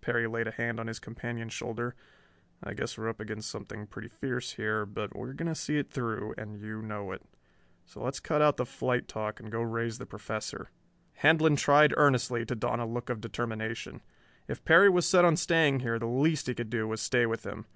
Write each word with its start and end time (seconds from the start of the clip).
Perry 0.00 0.26
laid 0.26 0.48
a 0.48 0.50
hand 0.50 0.80
on 0.80 0.86
his 0.86 0.98
companion's 0.98 1.52
shoulder. 1.52 1.94
"I 2.62 2.72
guess 2.72 2.96
we're 2.96 3.10
up 3.10 3.20
against 3.20 3.50
something 3.50 3.86
pretty 3.86 4.08
fierce 4.08 4.52
here, 4.52 4.86
but 4.86 5.14
we're 5.14 5.34
going 5.34 5.46
to 5.46 5.54
see 5.54 5.76
it 5.76 5.90
through, 5.90 6.32
and 6.38 6.58
you 6.58 6.80
know 6.80 7.12
it. 7.12 7.20
So 7.84 8.02
let's 8.02 8.18
cut 8.18 8.40
out 8.40 8.56
the 8.56 8.64
flight 8.64 9.08
talk 9.08 9.40
and 9.40 9.52
go 9.52 9.60
raise 9.60 9.98
the 9.98 10.06
Professor." 10.06 10.70
Handlon 11.16 11.56
tried 11.56 11.92
earnestly 11.98 12.46
to 12.46 12.54
don 12.54 12.80
a 12.80 12.86
look 12.86 13.10
of 13.10 13.20
determination. 13.20 14.00
If 14.48 14.64
Perry 14.64 14.88
was 14.88 15.06
set 15.06 15.26
on 15.26 15.36
staying 15.36 15.80
here 15.80 15.98
the 15.98 16.06
least 16.06 16.46
he 16.46 16.54
could 16.54 16.70
do 16.70 16.88
was 16.88 17.02
stay 17.02 17.26
with 17.26 17.44
him. 17.44 17.66